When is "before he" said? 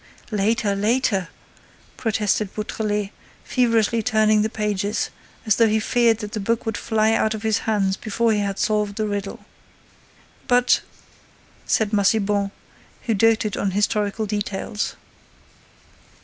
7.97-8.39